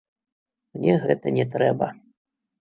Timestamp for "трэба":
1.57-1.91